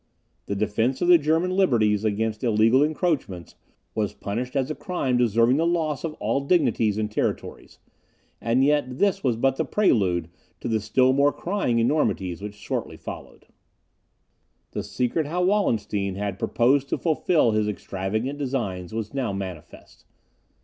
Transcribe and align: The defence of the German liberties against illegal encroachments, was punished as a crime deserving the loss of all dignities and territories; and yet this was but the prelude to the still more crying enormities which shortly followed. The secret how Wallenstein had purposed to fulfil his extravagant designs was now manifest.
The 0.47 0.55
defence 0.55 0.99
of 1.03 1.09
the 1.09 1.19
German 1.19 1.51
liberties 1.51 2.03
against 2.03 2.43
illegal 2.43 2.81
encroachments, 2.81 3.53
was 3.93 4.15
punished 4.15 4.55
as 4.55 4.71
a 4.71 4.73
crime 4.73 5.15
deserving 5.17 5.57
the 5.57 5.67
loss 5.67 6.03
of 6.03 6.15
all 6.15 6.39
dignities 6.41 6.97
and 6.97 7.11
territories; 7.11 7.77
and 8.41 8.63
yet 8.63 8.97
this 8.97 9.23
was 9.23 9.35
but 9.35 9.57
the 9.57 9.63
prelude 9.63 10.27
to 10.59 10.67
the 10.67 10.79
still 10.79 11.13
more 11.13 11.31
crying 11.31 11.77
enormities 11.77 12.41
which 12.41 12.55
shortly 12.55 12.97
followed. 12.97 13.45
The 14.71 14.81
secret 14.81 15.27
how 15.27 15.43
Wallenstein 15.43 16.15
had 16.15 16.39
purposed 16.39 16.89
to 16.89 16.97
fulfil 16.97 17.51
his 17.51 17.67
extravagant 17.67 18.39
designs 18.39 18.93
was 18.95 19.13
now 19.13 19.31
manifest. 19.31 20.05